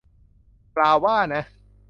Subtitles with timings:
[0.73, 1.43] เปล่าว่านะ